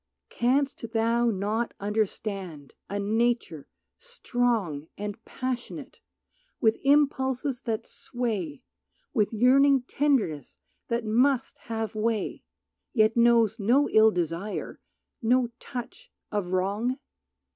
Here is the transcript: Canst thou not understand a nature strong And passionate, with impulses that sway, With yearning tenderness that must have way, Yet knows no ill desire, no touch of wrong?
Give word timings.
Canst 0.31 0.83
thou 0.93 1.29
not 1.29 1.75
understand 1.79 2.73
a 2.89 2.97
nature 2.99 3.67
strong 3.99 4.87
And 4.97 5.23
passionate, 5.25 5.99
with 6.59 6.79
impulses 6.81 7.61
that 7.65 7.85
sway, 7.85 8.63
With 9.13 9.31
yearning 9.31 9.83
tenderness 9.83 10.57
that 10.87 11.05
must 11.05 11.59
have 11.69 11.93
way, 11.93 12.41
Yet 12.93 13.15
knows 13.15 13.59
no 13.59 13.87
ill 13.91 14.09
desire, 14.09 14.79
no 15.21 15.51
touch 15.59 16.11
of 16.31 16.47
wrong? 16.47 16.97